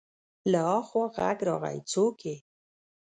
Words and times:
له 0.51 0.61
اخوا 0.79 1.05
غږ 1.17 1.37
راغی: 1.47 1.77
څوک 1.91 2.17
يې؟ 2.27 2.35